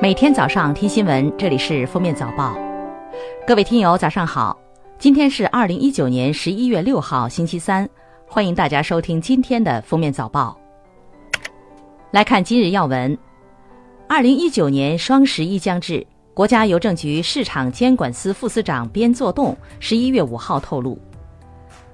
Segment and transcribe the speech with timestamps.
[0.00, 2.54] 每天早上听新闻，这里是《封面早报》。
[3.46, 4.58] 各位听友，早上好！
[4.98, 7.88] 今天是二零一九年十一月六号，星期三。
[8.26, 10.58] 欢迎大家收听今天的《封面早报》。
[12.10, 13.16] 来看今日要闻：
[14.08, 20.98] 二零一九年双十一将至，国家邮政局市场监管司副司长边作栋十一月五号透露。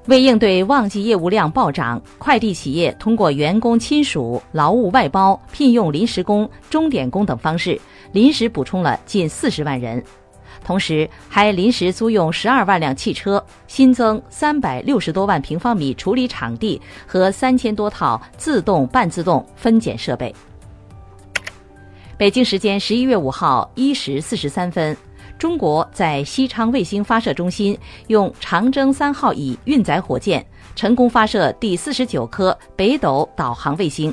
[0.08, 7.78] 为应对旺季业务量暴涨，快递企业通过员工亲属、劳务外包、聘用临时工、钟点工等方式，
[8.12, 10.02] 临时补充了近四十万人，
[10.64, 20.34] 同时还临时租用十二万辆汽车，新增三百六十多万平方米处理场地和三千多套自动、半自动分拣设备。
[22.16, 24.96] 北京时间十一月五号一时四十三分。
[25.38, 27.78] 中国在西昌卫星发射中心
[28.08, 34.12] 用长征三号乙运载火箭成功发射第四十九颗北斗导航卫星。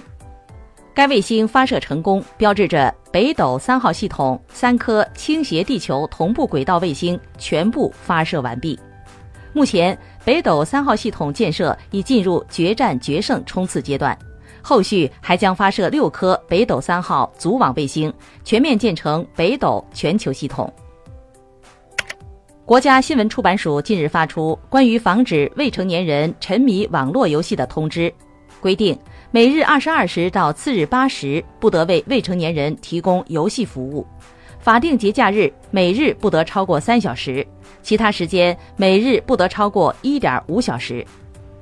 [0.94, 8.80] 该卫星发射成功，标志着北斗三号系统三颗倾斜地球同步轨道卫星全部发射完毕。
[9.52, 14.18] 目前，北斗三号系统建设已进入决战决胜冲刺阶段，
[14.62, 20.72] 后续还将发射六颗北斗三号组网卫星，全面建成北斗全球系统。
[22.66, 28.12] 国家新闻出版署近日发出关于防止未成年人沉迷网络游戏的通知，
[28.60, 28.98] 规定
[29.30, 34.04] 每日二十二时到次日八时不得为未成年人提供游戏服务，
[34.58, 37.46] 法定节假日每日不得超过三小时，
[37.84, 41.06] 其他时间每日不得超过一点五小时。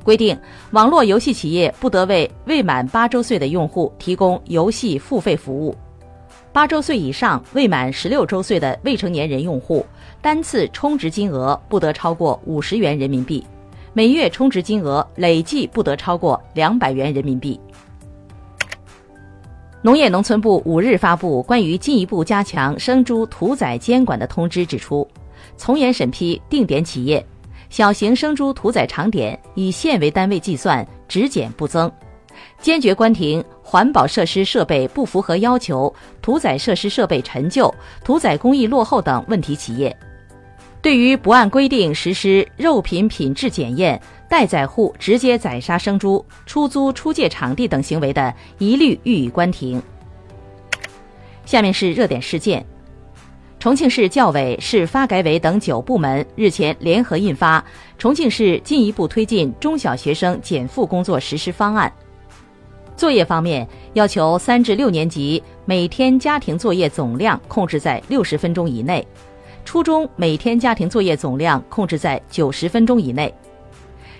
[0.06, 0.38] 规定
[0.72, 5.76] 网络游戏企业不得为未满八周岁的用户提供游戏付费服务。
[6.52, 9.86] 八周岁以上未满十六周岁的未成年人用户，
[10.22, 13.44] 单次充值金额不得超过五十元人民币，
[13.92, 17.60] 每月充值金额累计不得超过两百元人民币。
[19.82, 25.06] 农业农村部五日发布关于进一步加强生猪屠宰监管的通知，指出，
[25.58, 27.26] 从严审批定点企业，
[27.70, 31.92] 小型生猪屠宰场点以县为单位计算，只减不增。
[32.60, 37.74] 坚决关停环保设施设备不符合要求、屠宰设施设备陈旧、
[38.04, 39.96] 屠宰工艺落后等问题企业。
[40.82, 49.82] 对于不按规定实施肉品品质检验、代宰户直接宰杀生猪、出租出借场地等行为的，一律予以关停。
[51.46, 52.66] 下面是热点事件：
[53.60, 57.62] 重庆市教委、市发改委等九部门日前联合印发
[57.98, 61.90] 《重庆市进一步推进中小学生减负工作实施方案》。
[62.96, 69.06] 作业方面，要求三至六年级每天家庭作业总量控制在六十分钟以内，
[69.66, 73.34] 初中每天家庭作业总量控制在九十分钟以内。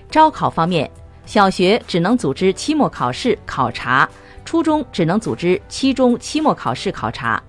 [0.10, 0.90] 招考方面，
[1.26, 4.10] 小学只能组织期末考试考察，
[4.44, 7.42] 初中只能组织期中期末考试考察。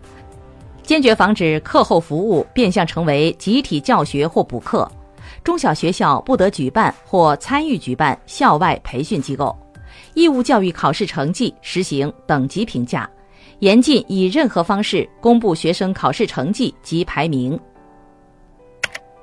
[0.82, 4.88] 坚决防止课后服务变相成为集体教学或补课。
[5.42, 9.56] 中小学校不得举办或参与举办校外培训机构。
[10.14, 13.08] 义务教育考试成绩实行等级评价，
[13.58, 17.58] 严禁以任何方式公布学生考试成绩及排名。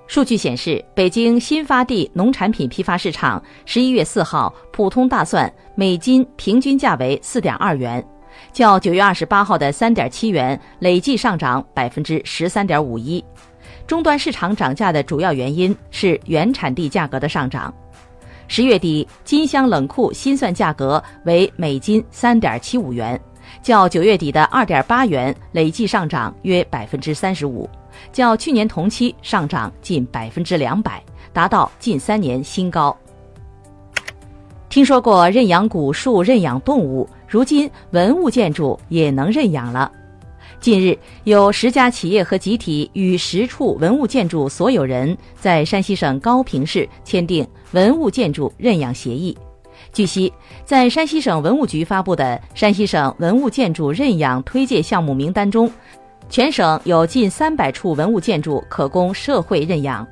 [0.07, 8.05] 数据显示，北京新发地农产品批发市场十一月四号普通大蒜每斤平均价为四点二元，
[8.51, 13.23] 较九月二十八号的三点七元累计上涨百分之十三点五一。
[13.87, 17.73] 终端市场涨价的主要原因是原产地价格的上涨。
[18.53, 23.17] 十月底，金乡冷库新蒜价格为每斤三点七五元，
[23.63, 27.69] 较九月底的二点八元累计上涨约百分之三十五，
[28.11, 31.01] 较去年同期上涨近百分之两百，
[31.31, 32.93] 达到近三年新高。
[34.67, 39.89] 听说过认养古树、认养动物，如今文物建筑也能认养了。
[40.59, 49.37] 近日，有十家企业和集体与十处文物建筑所有人在山西省高平市签订文物建筑认养协议。
[49.93, 50.31] 据悉，
[50.63, 55.71] 在山西省文物局发布的山西省文物建筑认养推介项目名单中，
[56.29, 60.07] 全省有近三百处文物建筑可供社会认养。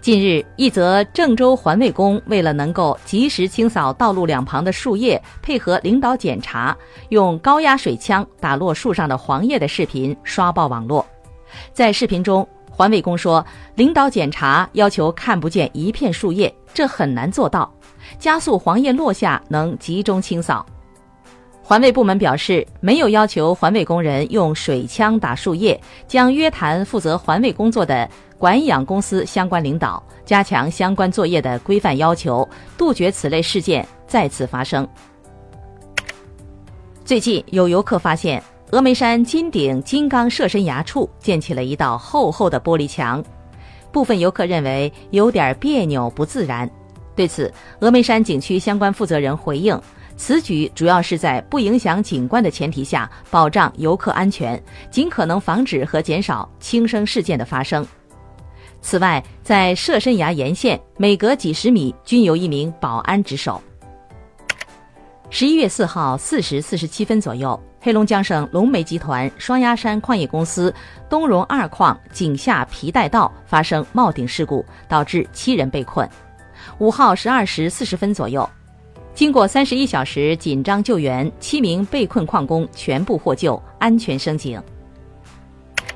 [0.00, 6.74] 近日，一则郑州环卫工为了能够及时清扫道路两旁的树叶，配合领导检查，
[7.10, 11.04] 用高压水枪打落树上的黄叶的视频刷爆网络。
[11.72, 12.46] 在视频中，
[12.78, 13.44] 环卫工说
[13.74, 17.68] ：“领导检查要求看不见一片树叶，这很难做到。
[18.20, 20.64] 加速黄叶落下，能集中清扫。”
[21.60, 28.08] 环卫部门表示，没有要求环卫工人用水枪打树叶，将约谈负责环卫工作的
[28.38, 34.88] 管养公司相关领导，加强相关作业的规范要求，杜绝此类事件再次发生。
[37.04, 43.24] 最近有游客发现，峨眉山金顶金刚射身崖处建起了一道厚厚的玻璃墙，
[43.90, 46.68] 部分游客认为有点别扭不自然。
[47.16, 47.50] 对此，
[47.80, 49.80] 峨眉山景区相关负责人回应，
[50.18, 57.86] 此举主要是在不影响景观的前提下，保障游客安全，尽可能防止和减少轻生事件的发生。
[58.82, 63.62] 此外，在射身崖沿线，每隔几十米均有一名保安值守。
[65.30, 70.74] 十一月四号四时四十七分左右，黑龙江省龙煤集团双鸭山矿业公司
[71.08, 76.08] 东荣二矿井下皮带道发生冒顶事故，导致七人被困。
[76.78, 78.48] 五号十二时四十分左右，
[79.12, 84.60] 经过三十一小时紧张救援，七名被困矿工全部获救，安全升井。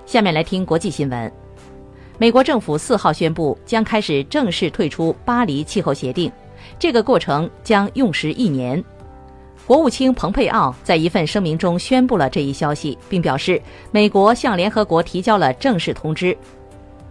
[0.05, 1.33] 下面来听国际新闻。
[2.19, 6.31] 美国政府四号宣布将开始正式退出巴黎气候协定，
[6.79, 8.83] 这个过程将用时一年。
[9.73, 13.59] 国务卿蓬佩奥在一份声明中宣布了这一消息，并表示
[13.91, 16.37] 美国向联合国提交了正式通知。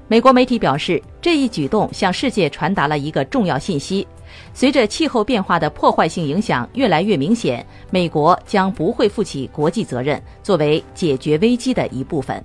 [0.08, 4.08] 美国媒体表示，这一举动向世界传达了一个重要信息：
[4.54, 12.44] 随着气候变化的破坏性影响越来越明显，美国将不会负起国际责任，作为解决危机的一部分。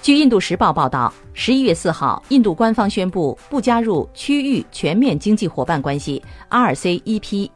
[0.00, 7.50] 据《印度时报》报道，十一月四号，印度官方宣布不加入区域全面经济伙伴关系 （RCEP）。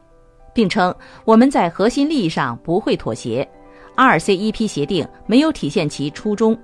[0.53, 0.93] 并称
[1.25, 3.47] 我们在核心利益上不会妥协
[3.95, 6.57] ，RCEP 协定没有体现其初衷。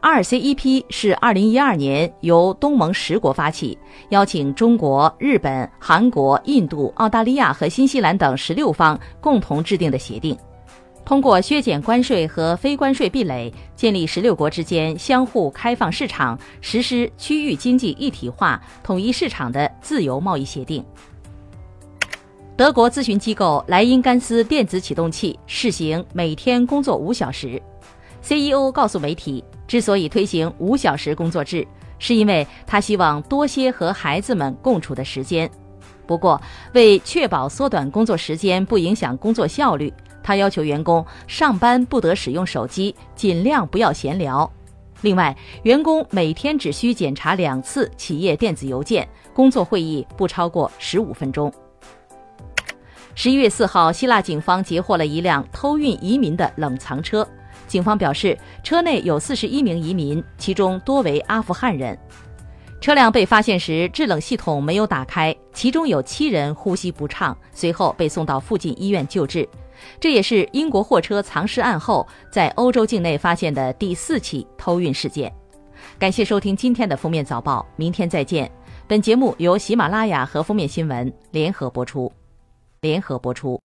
[0.00, 3.76] RCEP 是2012年由东盟十国发起，
[4.10, 10.38] 邀请中国、日本、韩国、印度、澳大利亚和新西兰等十六方共同制定的协定，
[11.04, 20.84] 通过削减关税和非关税壁垒，建立十六国之间相互开放市场、实施区域经济一体化、统一市场的自由贸易协定。
[22.58, 27.62] 德国咨询机构莱茵甘斯电子启动器试行每天工作五小时。
[28.20, 31.64] CEO 告诉媒体，之所以推行五小时工作制，
[32.00, 35.48] 是因为他希望多些和孩子们共处的时间。
[36.04, 36.42] 不过，
[36.74, 44.50] 为确保缩短工作时间不影响工作效率，他要求员工上班不得使用手机，尽量不要闲聊。
[45.02, 51.52] 另外，员工每天只需检查两次企业电子邮件，工作会议不超过十五分钟。
[53.20, 57.26] 十一月四号，希腊警方截获了一辆偷运移民的冷藏车。
[57.66, 61.98] 警方表示，车内有四十一名移民，其中多为阿富汗人。
[62.80, 69.48] 车辆被发现时，制冷系统没有打开，其中有七人呼吸不畅，随后被送到附近医院救治。
[69.98, 75.34] 这也是英国货车藏尸案后在欧洲境内发现的第四起偷运事件。
[75.98, 78.48] 感谢收听今天的封面早报，明天再见。
[78.86, 82.12] 本节目由喜马拉雅和封面新闻联合播出。
[82.80, 83.60] 联合播出。